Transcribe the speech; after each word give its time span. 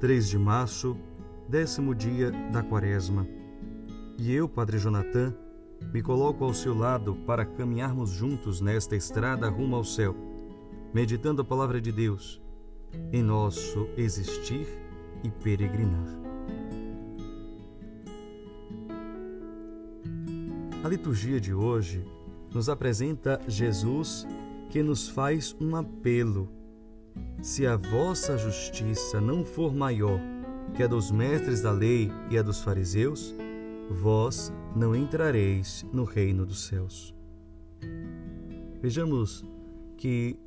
3 0.00 0.28
de 0.28 0.38
março, 0.38 0.96
décimo 1.48 1.92
dia 1.92 2.30
da 2.52 2.62
quaresma. 2.62 3.26
E 4.16 4.32
eu, 4.32 4.48
Padre 4.48 4.78
Jonathan, 4.78 5.34
me 5.92 6.00
coloco 6.00 6.44
ao 6.44 6.54
seu 6.54 6.72
lado 6.72 7.16
para 7.26 7.44
caminharmos 7.44 8.10
juntos 8.10 8.60
nesta 8.60 8.94
estrada 8.94 9.48
rumo 9.48 9.74
ao 9.74 9.82
céu, 9.82 10.14
meditando 10.94 11.42
a 11.42 11.44
palavra 11.44 11.80
de 11.80 11.90
Deus 11.90 12.40
em 13.12 13.24
nosso 13.24 13.88
existir 13.96 14.68
e 15.24 15.30
peregrinar. 15.30 16.06
A 20.84 20.88
liturgia 20.88 21.40
de 21.40 21.52
hoje 21.52 22.04
nos 22.54 22.68
apresenta 22.68 23.40
Jesus 23.48 24.24
que 24.70 24.80
nos 24.80 25.08
faz 25.08 25.56
um 25.60 25.74
apelo 25.74 26.57
se 27.42 27.66
a 27.66 27.76
vossa 27.76 28.36
justiça 28.36 29.20
não 29.20 29.44
for 29.44 29.74
maior 29.74 30.20
que 30.74 30.82
a 30.82 30.86
dos 30.86 31.10
mestres 31.10 31.62
da 31.62 31.72
lei 31.72 32.10
e 32.30 32.38
a 32.38 32.42
dos 32.42 32.62
fariseus, 32.62 33.34
vós 33.90 34.52
não 34.76 34.94
entrareis 34.94 35.86
no 35.92 36.04
reino 36.04 36.44
dos 36.44 36.66
céus. 36.66 37.14
Vejamos 38.80 39.44
que 39.96 40.38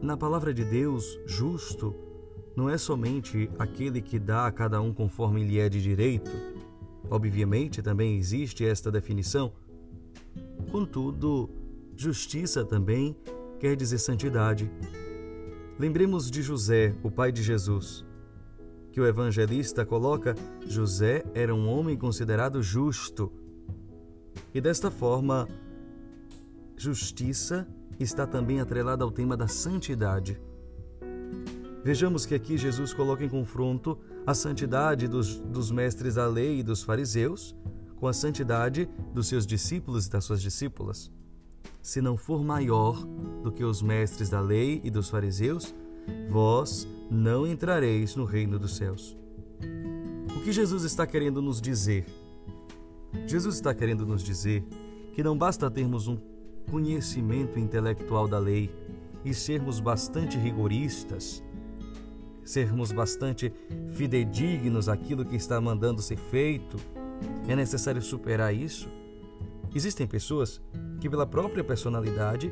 na 0.00 0.16
palavra 0.16 0.52
de 0.52 0.64
Deus, 0.64 1.18
justo 1.26 1.94
não 2.56 2.70
é 2.70 2.78
somente 2.78 3.50
aquele 3.58 4.00
que 4.00 4.18
dá 4.18 4.46
a 4.46 4.52
cada 4.52 4.80
um 4.80 4.92
conforme 4.92 5.44
lhe 5.44 5.58
é 5.58 5.68
de 5.68 5.82
direito. 5.82 6.30
Obviamente 7.10 7.82
também 7.82 8.16
existe 8.16 8.64
esta 8.64 8.90
definição. 8.90 9.52
Contudo, 10.70 11.50
justiça 11.96 12.64
também 12.64 13.16
quer 13.58 13.76
dizer 13.76 13.98
santidade, 13.98 14.70
Lembremos 15.78 16.30
de 16.30 16.40
José, 16.40 16.94
o 17.02 17.10
pai 17.10 17.30
de 17.30 17.42
Jesus, 17.42 18.02
que 18.90 18.98
o 18.98 19.06
evangelista 19.06 19.84
coloca: 19.84 20.34
José 20.66 21.22
era 21.34 21.54
um 21.54 21.68
homem 21.68 21.98
considerado 21.98 22.62
justo. 22.62 23.30
E 24.54 24.60
desta 24.60 24.90
forma, 24.90 25.46
justiça 26.78 27.68
está 28.00 28.26
também 28.26 28.58
atrelada 28.58 29.04
ao 29.04 29.10
tema 29.10 29.36
da 29.36 29.48
santidade. 29.48 30.40
Vejamos 31.84 32.24
que 32.24 32.34
aqui 32.34 32.56
Jesus 32.56 32.94
coloca 32.94 33.22
em 33.22 33.28
confronto 33.28 33.98
a 34.26 34.32
santidade 34.32 35.06
dos, 35.06 35.38
dos 35.38 35.70
mestres 35.70 36.14
da 36.14 36.26
lei 36.26 36.60
e 36.60 36.62
dos 36.62 36.82
fariseus 36.82 37.54
com 37.96 38.08
a 38.08 38.14
santidade 38.14 38.88
dos 39.12 39.28
seus 39.28 39.46
discípulos 39.46 40.06
e 40.06 40.10
das 40.10 40.24
suas 40.24 40.40
discípulas 40.40 41.10
se 41.86 42.00
não 42.00 42.16
for 42.16 42.42
maior 42.42 42.96
do 43.44 43.52
que 43.52 43.62
os 43.62 43.80
mestres 43.80 44.28
da 44.28 44.40
lei 44.40 44.80
e 44.82 44.90
dos 44.90 45.08
fariseus, 45.08 45.72
vós 46.28 46.84
não 47.08 47.46
entrareis 47.46 48.16
no 48.16 48.24
reino 48.24 48.58
dos 48.58 48.74
céus. 48.74 49.16
O 50.36 50.40
que 50.40 50.50
Jesus 50.50 50.82
está 50.82 51.06
querendo 51.06 51.40
nos 51.40 51.60
dizer? 51.60 52.04
Jesus 53.24 53.54
está 53.54 53.72
querendo 53.72 54.04
nos 54.04 54.24
dizer 54.24 54.64
que 55.12 55.22
não 55.22 55.38
basta 55.38 55.70
termos 55.70 56.08
um 56.08 56.18
conhecimento 56.68 57.56
intelectual 57.56 58.26
da 58.26 58.40
lei 58.40 58.68
e 59.24 59.32
sermos 59.32 59.78
bastante 59.78 60.36
rigoristas, 60.36 61.40
sermos 62.44 62.90
bastante 62.90 63.52
fidedignos 63.92 64.88
àquilo 64.88 65.24
que 65.24 65.36
está 65.36 65.60
mandando 65.60 66.02
ser 66.02 66.18
feito. 66.18 66.78
É 67.46 67.54
necessário 67.54 68.02
superar 68.02 68.52
isso? 68.52 68.88
Existem 69.76 70.06
pessoas 70.06 70.58
que, 70.98 71.10
pela 71.10 71.26
própria 71.26 71.62
personalidade, 71.62 72.50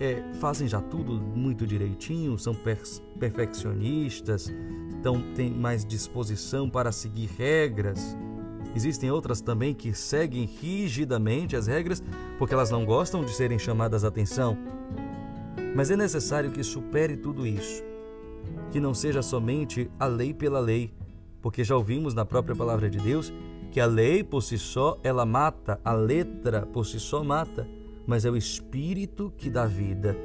é, 0.00 0.20
fazem 0.40 0.66
já 0.66 0.80
tudo 0.80 1.12
muito 1.12 1.64
direitinho, 1.64 2.36
são 2.36 2.52
per 2.52 2.76
perfeccionistas, 3.20 4.52
então 4.98 5.22
têm 5.36 5.48
mais 5.48 5.84
disposição 5.84 6.68
para 6.68 6.90
seguir 6.90 7.30
regras. 7.38 8.16
Existem 8.74 9.12
outras 9.12 9.40
também 9.40 9.72
que 9.72 9.94
seguem 9.94 10.44
rigidamente 10.44 11.54
as 11.54 11.68
regras 11.68 12.02
porque 12.36 12.52
elas 12.52 12.72
não 12.72 12.84
gostam 12.84 13.24
de 13.24 13.32
serem 13.32 13.58
chamadas 13.58 14.02
atenção. 14.02 14.58
Mas 15.76 15.88
é 15.92 15.96
necessário 15.96 16.50
que 16.50 16.64
supere 16.64 17.16
tudo 17.16 17.46
isso, 17.46 17.80
que 18.72 18.80
não 18.80 18.92
seja 18.92 19.22
somente 19.22 19.88
a 20.00 20.06
lei 20.06 20.34
pela 20.34 20.58
lei, 20.58 20.92
porque 21.40 21.62
já 21.62 21.76
ouvimos 21.76 22.12
na 22.12 22.24
própria 22.24 22.56
palavra 22.56 22.90
de 22.90 22.98
Deus 22.98 23.32
que 23.70 23.80
a 23.80 23.86
lei 23.86 24.24
por 24.24 24.42
si 24.42 24.58
só 24.58 24.98
ela 25.02 25.24
mata, 25.24 25.80
a 25.84 25.92
letra 25.92 26.66
por 26.66 26.84
si 26.84 26.98
só 26.98 27.22
mata, 27.22 27.68
mas 28.06 28.24
é 28.24 28.30
o 28.30 28.36
espírito 28.36 29.32
que 29.36 29.48
dá 29.48 29.66
vida. 29.66 30.16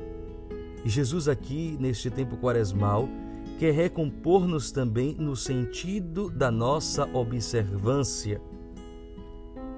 E 0.84 0.90
Jesus 0.90 1.28
aqui 1.28 1.78
neste 1.80 2.10
tempo 2.10 2.38
quaresmal 2.38 3.08
quer 3.60 3.74
recompor-nos 3.74 4.72
também 4.72 5.16
no 5.16 5.36
sentido 5.36 6.30
da 6.30 6.52
nossa 6.52 7.06
observância. 7.14 8.42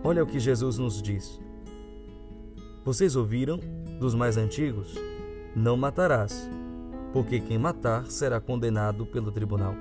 Olha 0.04 0.24
o 0.24 0.28
que 0.28 0.40
Jesus 0.40 0.78
nos 0.78 1.02
diz. 1.02 1.40
Vocês 2.84 3.16
ouviram 3.16 3.60
dos 4.00 4.16
mais 4.16 4.38
antigos? 4.38 4.96
Não 5.56 5.76
matarás, 5.76 6.50
porque 7.12 7.40
quem 7.40 7.58
matar 7.58 8.06
será 8.06 8.40
condenado 8.40 9.06
pelo 9.06 9.32
tribunal. 9.32 9.76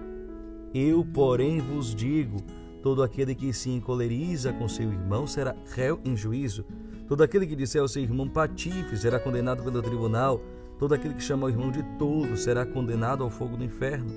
Eu, 0.74 1.04
porém, 1.04 1.60
vos 1.60 1.94
digo: 1.94 2.38
Todo 2.82 3.02
aquele 3.02 3.34
que 3.34 3.52
se 3.52 3.70
encoleriza 3.70 4.52
com 4.52 4.68
seu 4.68 4.92
irmão 4.92 5.26
será 5.26 5.54
réu 5.74 6.00
em 6.04 6.16
juízo. 6.16 6.64
Todo 7.08 7.22
aquele 7.22 7.46
que 7.46 7.56
disser 7.56 7.82
ao 7.82 7.88
seu 7.88 8.02
irmão 8.02 8.28
patife 8.28 8.96
será 8.96 9.18
condenado 9.18 9.62
pelo 9.62 9.82
tribunal. 9.82 10.40
Todo 10.78 10.94
aquele 10.94 11.14
que 11.14 11.22
chama 11.22 11.46
o 11.46 11.50
irmão 11.50 11.70
de 11.70 11.82
tolo 11.98 12.36
será 12.36 12.66
condenado 12.66 13.24
ao 13.24 13.30
fogo 13.30 13.56
do 13.56 13.64
inferno. 13.64 14.12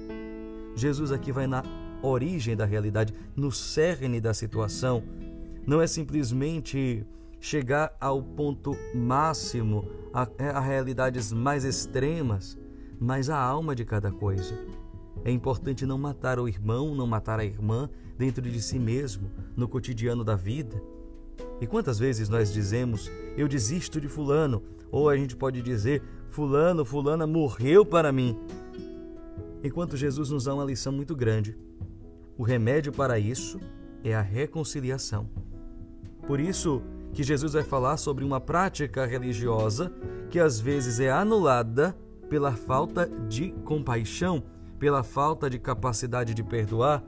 Jesus 0.75 1.11
aqui 1.11 1.31
vai 1.31 1.47
na 1.47 1.63
origem 2.01 2.55
da 2.55 2.65
realidade, 2.65 3.13
no 3.35 3.51
cerne 3.51 4.19
da 4.21 4.33
situação. 4.33 5.03
Não 5.65 5.81
é 5.81 5.87
simplesmente 5.87 7.05
chegar 7.39 7.95
ao 7.99 8.21
ponto 8.21 8.75
máximo, 8.93 9.87
a, 10.13 10.27
a 10.53 10.59
realidades 10.59 11.31
mais 11.31 11.63
extremas, 11.63 12.57
mas 12.99 13.29
a 13.29 13.37
alma 13.37 13.75
de 13.75 13.85
cada 13.85 14.11
coisa. 14.11 14.57
É 15.23 15.31
importante 15.31 15.85
não 15.85 15.97
matar 15.97 16.39
o 16.39 16.47
irmão, 16.47 16.95
não 16.95 17.05
matar 17.05 17.39
a 17.39 17.45
irmã 17.45 17.89
dentro 18.17 18.41
de 18.41 18.61
si 18.61 18.79
mesmo, 18.79 19.29
no 19.55 19.67
cotidiano 19.67 20.23
da 20.23 20.35
vida. 20.35 20.81
E 21.61 21.67
quantas 21.67 21.99
vezes 21.99 22.29
nós 22.29 22.51
dizemos, 22.51 23.09
eu 23.37 23.47
desisto 23.47 23.99
de 23.99 24.07
Fulano, 24.07 24.63
ou 24.91 25.09
a 25.09 25.17
gente 25.17 25.35
pode 25.35 25.61
dizer, 25.61 26.01
Fulano, 26.29 26.85
Fulana 26.85 27.27
morreu 27.27 27.85
para 27.85 28.11
mim. 28.11 28.37
Enquanto 29.63 29.97
Jesus 29.97 30.29
nos 30.29 30.45
dá 30.45 30.53
uma 30.53 30.63
lição 30.63 30.91
muito 30.91 31.15
grande. 31.15 31.57
O 32.37 32.43
remédio 32.43 32.93
para 32.93 33.19
isso 33.19 33.59
é 34.03 34.15
a 34.15 34.21
reconciliação. 34.21 35.29
Por 36.25 36.39
isso 36.39 36.81
que 37.11 37.23
Jesus 37.23 37.53
vai 37.53 37.63
falar 37.63 37.97
sobre 37.97 38.23
uma 38.23 38.39
prática 38.39 39.05
religiosa 39.05 39.91
que 40.29 40.39
às 40.39 40.59
vezes 40.59 40.99
é 40.99 41.11
anulada 41.11 41.97
pela 42.29 42.53
falta 42.53 43.09
de 43.27 43.51
compaixão 43.65 44.43
pela 44.79 45.03
falta 45.03 45.49
de 45.49 45.59
capacidade 45.59 46.33
de 46.33 46.43
perdoar. 46.43 47.03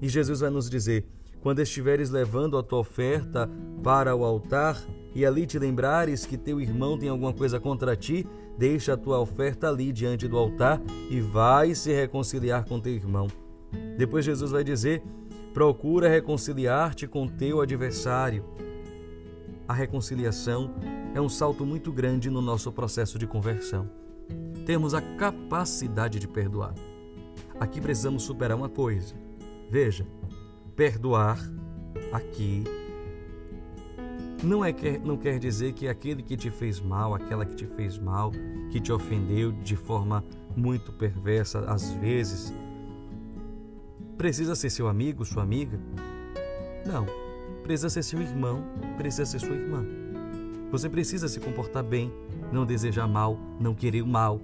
E 0.00 0.08
Jesus 0.08 0.40
vai 0.40 0.50
nos 0.50 0.70
dizer: 0.70 1.04
quando 1.42 1.60
estiveres 1.60 2.10
levando 2.10 2.56
a 2.56 2.62
tua 2.62 2.78
oferta 2.78 3.50
para 3.82 4.14
o 4.14 4.24
altar 4.24 4.80
e 5.14 5.24
ali 5.24 5.46
te 5.46 5.58
lembrares 5.58 6.24
que 6.24 6.36
teu 6.36 6.60
irmão 6.60 6.98
tem 6.98 7.08
alguma 7.08 7.32
coisa 7.32 7.58
contra 7.58 7.96
ti, 7.96 8.26
deixa 8.58 8.94
a 8.94 8.96
tua 8.96 9.18
oferta 9.18 9.68
ali 9.68 9.92
diante 9.92 10.28
do 10.28 10.36
altar 10.36 10.80
e 11.10 11.20
vai 11.20 11.74
se 11.74 11.92
reconciliar 11.92 12.64
com 12.64 12.80
teu 12.80 12.92
irmão. 12.92 13.26
Depois 13.98 14.24
Jesus 14.24 14.50
vai 14.50 14.64
dizer: 14.64 15.02
procura 15.52 16.08
reconciliar-te 16.08 17.06
com 17.06 17.26
teu 17.26 17.60
adversário. 17.60 18.44
A 19.68 19.72
reconciliação 19.72 20.74
é 21.14 21.20
um 21.20 21.28
salto 21.28 21.66
muito 21.66 21.90
grande 21.90 22.30
no 22.30 22.40
nosso 22.40 22.70
processo 22.70 23.18
de 23.18 23.26
conversão. 23.26 23.90
Temos 24.64 24.94
a 24.94 25.00
capacidade 25.00 26.18
de 26.18 26.28
perdoar. 26.28 26.74
Aqui 27.58 27.80
precisamos 27.80 28.22
superar 28.22 28.56
uma 28.56 28.68
coisa. 28.68 29.14
Veja, 29.70 30.06
perdoar 30.74 31.38
aqui 32.12 32.64
não, 34.42 34.64
é, 34.64 34.74
não 35.04 35.16
quer 35.16 35.38
dizer 35.38 35.72
que 35.72 35.88
aquele 35.88 36.22
que 36.22 36.36
te 36.36 36.50
fez 36.50 36.80
mal, 36.80 37.14
aquela 37.14 37.44
que 37.44 37.54
te 37.54 37.66
fez 37.66 37.98
mal, 37.98 38.30
que 38.70 38.80
te 38.80 38.92
ofendeu 38.92 39.50
de 39.50 39.74
forma 39.76 40.22
muito 40.54 40.92
perversa, 40.92 41.60
às 41.60 41.90
vezes, 41.92 42.52
precisa 44.16 44.54
ser 44.54 44.70
seu 44.70 44.88
amigo, 44.88 45.24
sua 45.24 45.42
amiga. 45.42 45.78
Não, 46.86 47.06
precisa 47.62 47.88
ser 47.88 48.02
seu 48.02 48.20
irmão, 48.20 48.62
precisa 48.96 49.24
ser 49.24 49.40
sua 49.40 49.54
irmã. 49.54 49.84
Você 50.70 50.88
precisa 50.88 51.28
se 51.28 51.40
comportar 51.40 51.82
bem, 51.82 52.12
não 52.52 52.66
desejar 52.66 53.06
mal, 53.06 53.38
não 53.58 53.74
querer 53.74 54.02
o 54.02 54.06
mal. 54.06 54.40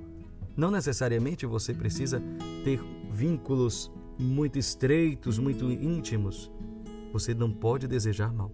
Não 0.56 0.70
necessariamente 0.70 1.46
você 1.46 1.72
precisa 1.74 2.22
ter 2.64 2.80
vínculos 3.12 3.92
muito 4.18 4.58
estreitos, 4.58 5.38
muito 5.38 5.70
íntimos, 5.70 6.50
você 7.12 7.34
não 7.34 7.50
pode 7.50 7.86
desejar 7.86 8.32
mal. 8.32 8.50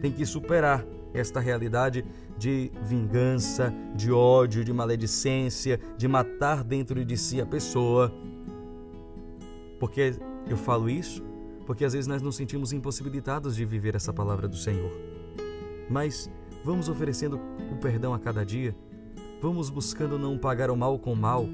Tem 0.00 0.10
que 0.10 0.26
superar 0.26 0.84
esta 1.14 1.40
realidade 1.40 2.04
de 2.36 2.70
vingança, 2.84 3.72
de 3.94 4.12
ódio, 4.12 4.64
de 4.64 4.72
maledicência, 4.72 5.80
de 5.96 6.08
matar 6.08 6.64
dentro 6.64 7.04
de 7.04 7.16
si 7.16 7.40
a 7.40 7.46
pessoa. 7.46 8.12
Por 9.78 9.90
que 9.90 10.14
eu 10.48 10.56
falo 10.56 10.90
isso? 10.90 11.22
Porque 11.66 11.84
às 11.84 11.92
vezes 11.92 12.06
nós 12.06 12.20
nos 12.20 12.36
sentimos 12.36 12.72
impossibilitados 12.72 13.54
de 13.54 13.64
viver 13.64 13.94
essa 13.94 14.12
palavra 14.12 14.48
do 14.48 14.56
Senhor. 14.56 14.90
Mas 15.88 16.30
vamos 16.64 16.88
oferecendo 16.88 17.40
o 17.72 17.76
perdão 17.76 18.12
a 18.12 18.18
cada 18.18 18.44
dia, 18.44 18.74
vamos 19.40 19.70
buscando 19.70 20.18
não 20.18 20.36
pagar 20.36 20.70
o 20.70 20.76
mal 20.76 20.98
com 20.98 21.12
o 21.12 21.16
mal, 21.16 21.46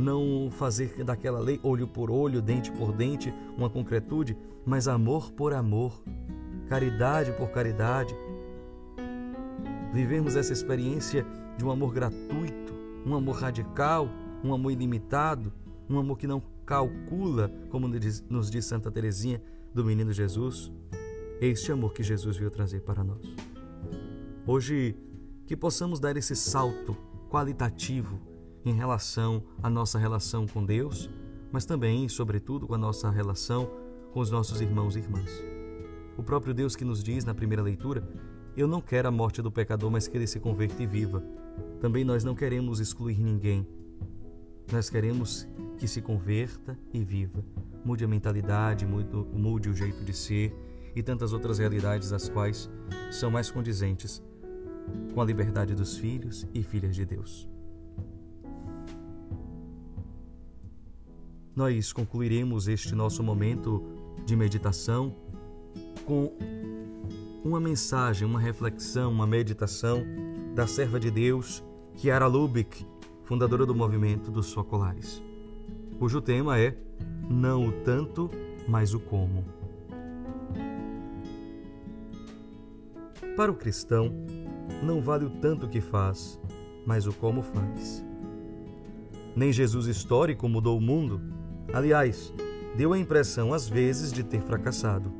não 0.00 0.50
fazer 0.50 1.04
daquela 1.04 1.38
lei 1.38 1.60
olho 1.62 1.86
por 1.86 2.10
olho, 2.10 2.42
dente 2.42 2.72
por 2.72 2.92
dente, 2.92 3.32
uma 3.56 3.68
concretude, 3.70 4.36
mas 4.64 4.88
amor 4.88 5.30
por 5.32 5.52
amor, 5.52 6.02
caridade 6.68 7.32
por 7.32 7.50
caridade. 7.50 8.14
Vivemos 9.92 10.36
essa 10.36 10.52
experiência 10.52 11.26
de 11.56 11.64
um 11.64 11.70
amor 11.70 11.92
gratuito, 11.92 12.72
um 13.04 13.14
amor 13.14 13.36
radical, 13.36 14.08
um 14.42 14.54
amor 14.54 14.70
ilimitado, 14.70 15.52
um 15.88 15.98
amor 15.98 16.16
que 16.16 16.26
não 16.26 16.42
calcula, 16.64 17.52
como 17.70 17.88
nos 17.88 18.50
diz 18.50 18.64
Santa 18.64 18.90
Teresinha 18.90 19.42
do 19.74 19.84
Menino 19.84 20.12
Jesus. 20.12 20.72
Este 21.40 21.72
amor 21.72 21.92
que 21.92 22.02
Jesus 22.02 22.36
veio 22.36 22.50
trazer 22.50 22.80
para 22.80 23.02
nós. 23.02 23.20
Hoje, 24.46 24.96
que 25.46 25.56
possamos 25.56 25.98
dar 25.98 26.16
esse 26.16 26.36
salto 26.36 26.96
qualitativo 27.28 28.29
em 28.64 28.72
relação 28.72 29.42
à 29.62 29.70
nossa 29.70 29.98
relação 29.98 30.46
com 30.46 30.64
Deus, 30.64 31.08
mas 31.52 31.64
também, 31.64 32.08
sobretudo, 32.08 32.66
com 32.66 32.74
a 32.74 32.78
nossa 32.78 33.10
relação 33.10 33.68
com 34.12 34.20
os 34.20 34.30
nossos 34.30 34.60
irmãos 34.60 34.96
e 34.96 34.98
irmãs. 34.98 35.30
O 36.16 36.22
próprio 36.22 36.52
Deus 36.52 36.76
que 36.76 36.84
nos 36.84 37.02
diz 37.02 37.24
na 37.24 37.34
primeira 37.34 37.62
leitura: 37.62 38.06
Eu 38.56 38.66
não 38.66 38.80
quero 38.80 39.08
a 39.08 39.10
morte 39.10 39.40
do 39.40 39.50
pecador, 39.50 39.90
mas 39.90 40.08
que 40.08 40.16
ele 40.16 40.26
se 40.26 40.40
converta 40.40 40.82
e 40.82 40.86
viva. 40.86 41.22
Também 41.80 42.04
nós 42.04 42.24
não 42.24 42.34
queremos 42.34 42.80
excluir 42.80 43.18
ninguém. 43.20 43.66
Nós 44.70 44.90
queremos 44.90 45.48
que 45.78 45.88
se 45.88 46.00
converta 46.00 46.78
e 46.92 47.02
viva. 47.02 47.42
Mude 47.84 48.04
a 48.04 48.08
mentalidade, 48.08 48.86
mude 48.86 49.70
o 49.70 49.74
jeito 49.74 50.04
de 50.04 50.12
ser 50.12 50.54
e 50.94 51.02
tantas 51.02 51.32
outras 51.32 51.58
realidades 51.58 52.12
as 52.12 52.28
quais 52.28 52.68
são 53.10 53.30
mais 53.30 53.50
condizentes 53.50 54.22
com 55.14 55.20
a 55.20 55.24
liberdade 55.24 55.74
dos 55.74 55.96
filhos 55.96 56.46
e 56.52 56.62
filhas 56.62 56.94
de 56.94 57.04
Deus. 57.04 57.48
Nós 61.60 61.92
concluiremos 61.92 62.68
este 62.68 62.94
nosso 62.94 63.22
momento 63.22 63.84
de 64.24 64.34
meditação 64.34 65.14
com 66.06 66.32
uma 67.44 67.60
mensagem, 67.60 68.26
uma 68.26 68.40
reflexão, 68.40 69.12
uma 69.12 69.26
meditação 69.26 70.02
da 70.54 70.66
serva 70.66 70.98
de 70.98 71.10
Deus, 71.10 71.62
Kiara 71.96 72.26
Lubick, 72.26 72.86
fundadora 73.24 73.66
do 73.66 73.74
movimento 73.74 74.30
dos 74.30 74.50
Focolares, 74.54 75.22
cujo 75.98 76.22
tema 76.22 76.58
é 76.58 76.74
Não 77.28 77.68
o 77.68 77.72
tanto, 77.84 78.30
mas 78.66 78.94
o 78.94 78.98
como. 78.98 79.44
Para 83.36 83.52
o 83.52 83.54
cristão, 83.54 84.10
não 84.82 85.02
vale 85.02 85.26
o 85.26 85.30
tanto 85.30 85.68
que 85.68 85.82
faz, 85.82 86.40
mas 86.86 87.06
o 87.06 87.12
como 87.12 87.42
faz. 87.42 88.02
Nem 89.36 89.52
Jesus 89.52 89.86
histórico 89.88 90.48
mudou 90.48 90.78
o 90.78 90.80
mundo, 90.80 91.20
Aliás, 91.72 92.32
deu 92.76 92.92
a 92.92 92.98
impressão 92.98 93.52
às 93.52 93.68
vezes 93.68 94.12
de 94.12 94.24
ter 94.24 94.42
fracassado. 94.42 95.12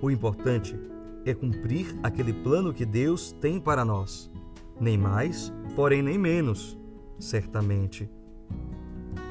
O 0.00 0.10
importante 0.10 0.78
é 1.24 1.34
cumprir 1.34 1.96
aquele 2.02 2.32
plano 2.32 2.72
que 2.72 2.84
Deus 2.84 3.32
tem 3.32 3.58
para 3.58 3.84
nós. 3.84 4.30
Nem 4.78 4.98
mais, 4.98 5.52
porém 5.74 6.02
nem 6.02 6.18
menos, 6.18 6.78
certamente. 7.18 8.08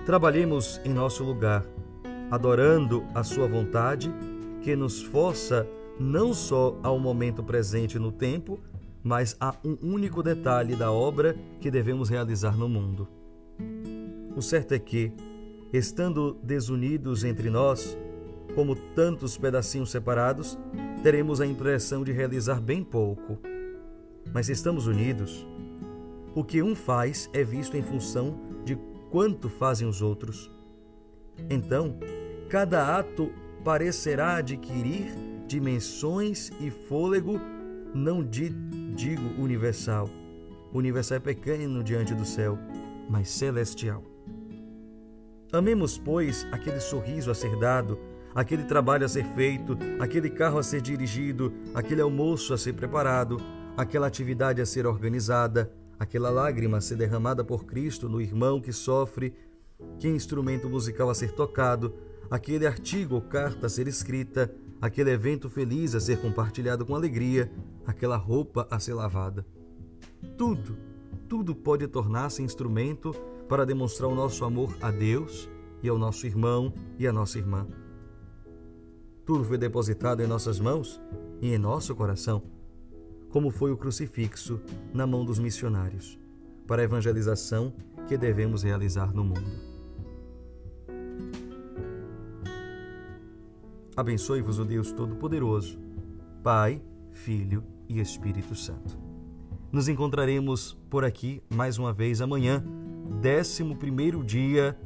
Trabalhemos 0.06 0.82
em 0.84 0.94
nosso 0.94 1.24
lugar, 1.24 1.66
adorando 2.32 3.04
a 3.14 3.24
Sua 3.24 3.48
vontade, 3.48 4.12
que 4.62 4.76
nos 4.76 5.02
força 5.02 5.68
não 6.00 6.34
só 6.34 6.78
ao 6.84 7.00
momento 7.00 7.44
presente 7.44 7.98
no 8.00 8.12
tempo, 8.12 8.60
mas 9.04 9.38
a 9.40 9.56
um 9.64 9.78
único 9.84 10.24
detalhe 10.24 10.76
da 10.76 10.92
obra 10.92 11.38
que 11.60 11.70
devemos 11.70 12.10
realizar 12.10 12.58
no 12.58 12.68
mundo. 12.68 13.08
O 14.36 14.42
certo 14.42 14.74
é 14.74 14.80
que, 14.80 15.14
estando 15.76 16.38
desunidos 16.44 17.24
entre 17.24 17.50
nós, 17.50 17.98
como 18.54 18.76
tantos 18.76 19.38
pedacinhos 19.38 19.92
separados, 19.92 20.58
teremos 21.04 21.42
a 21.42 21.46
impressão 21.46 22.04
de 22.04 22.12
realizar 22.12 22.62
bem 22.62 22.84
pouco. 22.84 23.38
Mas 24.34 24.50
estamos 24.50 24.88
unidos, 24.88 25.46
o 26.34 26.44
que 26.44 26.62
um 26.62 26.76
faz 26.76 27.30
é 27.34 27.44
visto 27.44 27.76
em 27.78 27.84
função 27.84 28.40
de 28.64 28.78
quanto 29.10 29.50
fazem 29.50 29.88
os 29.88 30.02
outros. 30.02 30.52
Então, 31.50 31.98
cada 32.50 32.98
ato 32.98 33.32
parecerá 33.64 34.38
adquirir 34.38 35.14
dimensões 35.48 36.52
e 36.60 36.70
fôlego, 36.70 37.40
não 37.94 38.24
de, 38.24 38.50
digo 38.96 39.42
universal. 39.42 40.10
Universal 40.74 41.18
é 41.18 41.20
pequeno 41.20 41.84
diante 41.84 42.14
do 42.14 42.26
céu, 42.26 42.58
mas 43.10 43.30
celestial. 43.30 44.04
Amemos, 45.52 45.98
pois, 45.98 46.46
aquele 46.52 46.80
sorriso 46.80 47.32
a 47.32 47.36
ser 47.36 47.56
dado, 47.58 47.98
aquele 48.34 48.64
trabalho 48.64 49.06
a 49.06 49.10
ser 49.10 49.26
feito, 49.34 49.78
aquele 50.00 50.30
carro 50.30 50.58
a 50.58 50.64
ser 50.64 50.82
dirigido, 50.82 51.54
aquele 51.74 52.02
almoço 52.02 52.54
a 52.54 52.58
ser 52.58 52.74
preparado, 52.74 53.38
aquela 53.78 54.08
atividade 54.08 54.62
a 54.62 54.66
ser 54.66 54.86
organizada, 54.86 55.72
aquela 55.98 56.30
lágrima 56.30 56.78
a 56.78 56.82
ser 56.82 56.98
derramada 56.98 57.44
por 57.44 57.66
Cristo 57.66 58.10
no 58.10 58.20
irmão 58.20 58.60
que 58.60 58.74
sofre, 58.74 59.34
que 60.00 60.08
instrumento 60.08 60.70
musical 60.70 61.10
a 61.10 61.16
ser 61.16 61.32
tocado, 61.32 61.94
aquele 62.30 62.68
artigo 62.68 63.16
ou 63.16 63.22
carta 63.22 63.68
a 63.68 63.70
ser 63.70 63.88
escrita, 63.88 64.54
aquele 64.82 65.12
evento 65.12 65.50
feliz 65.50 65.96
a 65.96 66.00
ser 66.00 66.20
compartilhado 66.20 66.86
com 66.86 66.96
alegria, 66.96 67.52
aquela 67.86 68.18
roupa 68.18 68.68
a 68.70 68.80
ser 68.80 68.94
lavada. 68.94 69.46
Tudo, 70.38 70.78
tudo 71.30 71.56
pode 71.56 71.88
tornar-se 71.88 72.42
instrumento 72.42 73.16
para 73.48 73.66
demonstrar 73.66 74.10
o 74.10 74.16
nosso 74.16 74.44
amor 74.44 74.76
a 74.82 74.92
Deus 74.92 75.50
e 75.82 75.90
ao 75.90 75.98
nosso 75.98 76.26
irmão 76.26 76.74
e 76.98 77.08
à 77.08 77.14
nossa 77.14 77.38
irmã. 77.38 77.68
Tudo 79.26 79.44
foi 79.44 79.58
depositado 79.58 80.22
em 80.22 80.28
nossas 80.28 80.60
mãos 80.60 81.02
e 81.42 81.54
em 81.54 81.58
nosso 81.58 81.96
coração, 81.96 82.44
como 83.30 83.52
foi 83.52 83.72
o 83.72 83.78
crucifixo 83.78 84.62
na 84.94 85.06
mão 85.06 85.26
dos 85.26 85.40
missionários, 85.40 86.20
para 86.68 86.82
a 86.82 86.86
evangelização 86.86 87.74
que 88.08 88.18
devemos 88.18 88.64
realizar 88.64 89.14
no 89.14 89.24
mundo. 89.24 89.76
Abençoe-vos 93.96 94.60
o 94.60 94.66
Deus 94.66 94.92
Todo-Poderoso, 94.92 95.80
Pai, 96.44 96.82
Filho 97.12 97.64
e 97.88 98.00
Espírito 98.00 98.54
Santo. 98.54 99.00
Nos 99.72 99.88
encontraremos 99.88 100.78
por 100.90 101.04
aqui 101.04 101.42
mais 101.50 101.78
uma 101.78 101.94
vez 101.94 102.22
amanhã 102.22 102.64
11 103.10 104.24
dia 104.24 104.78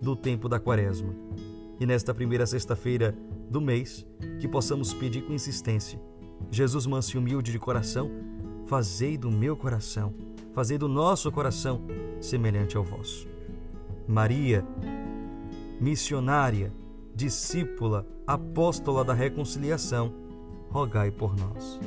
do 0.00 0.16
tempo 0.16 0.48
da 0.48 0.58
Quaresma. 0.58 1.14
E 1.80 1.86
nesta 1.86 2.12
primeira 2.12 2.46
sexta-feira 2.46 3.16
do 3.48 3.60
mês, 3.60 4.06
que 4.40 4.48
possamos 4.48 4.92
pedir 4.92 5.22
com 5.22 5.32
insistência: 5.32 6.00
Jesus 6.50 6.86
manso 6.86 7.16
e 7.16 7.18
humilde 7.18 7.52
de 7.52 7.58
coração, 7.58 8.10
fazei 8.66 9.16
do 9.16 9.30
meu 9.30 9.56
coração, 9.56 10.12
fazei 10.52 10.76
do 10.76 10.88
nosso 10.88 11.30
coração 11.30 11.82
semelhante 12.20 12.76
ao 12.76 12.84
vosso. 12.84 13.26
Maria, 14.06 14.64
missionária, 15.80 16.72
discípula, 17.14 18.06
apóstola 18.26 19.04
da 19.04 19.14
reconciliação, 19.14 20.12
rogai 20.70 21.10
por 21.10 21.36
nós. 21.36 21.78